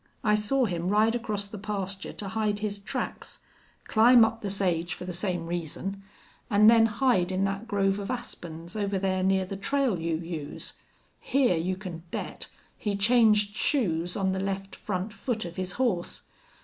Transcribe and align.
I 0.23 0.33
saw 0.33 0.65
him 0.65 0.87
ride 0.87 1.13
across 1.13 1.45
the 1.45 1.59
pasture 1.59 2.11
to 2.11 2.29
hide 2.29 2.57
his 2.57 2.79
tracks, 2.79 3.37
climb 3.87 4.25
up 4.25 4.41
the 4.41 4.49
sage 4.49 4.95
for 4.95 5.05
the 5.05 5.13
same 5.13 5.45
reason, 5.45 6.01
an' 6.49 6.65
then 6.65 6.87
hide 6.87 7.31
in 7.31 7.43
that 7.43 7.67
grove 7.67 7.99
of 7.99 8.09
aspens 8.09 8.75
over 8.75 8.97
there 8.97 9.21
near 9.21 9.45
the 9.45 9.55
trail 9.57 9.99
you 9.99 10.15
use. 10.15 10.73
Here, 11.19 11.55
you 11.55 11.75
can 11.75 12.01
bet, 12.09 12.47
he 12.79 12.95
changed 12.95 13.55
shoes 13.55 14.17
on 14.17 14.31
the 14.31 14.39
left 14.39 14.75
front 14.75 15.13
foot 15.13 15.45
of 15.45 15.57
his 15.57 15.73
horse. 15.73 16.23